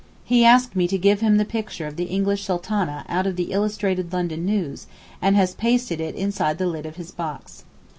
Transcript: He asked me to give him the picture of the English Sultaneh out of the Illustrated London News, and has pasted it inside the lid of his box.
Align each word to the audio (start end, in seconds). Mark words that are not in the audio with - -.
He 0.23 0.43
asked 0.43 0.75
me 0.75 0.87
to 0.87 0.97
give 0.97 1.19
him 1.19 1.37
the 1.37 1.45
picture 1.45 1.85
of 1.85 1.95
the 1.95 2.05
English 2.05 2.43
Sultaneh 2.43 3.05
out 3.07 3.27
of 3.27 3.35
the 3.35 3.51
Illustrated 3.51 4.11
London 4.11 4.43
News, 4.47 4.87
and 5.21 5.35
has 5.35 5.53
pasted 5.53 6.01
it 6.01 6.15
inside 6.15 6.57
the 6.57 6.65
lid 6.65 6.87
of 6.87 6.95
his 6.95 7.11
box. 7.11 7.65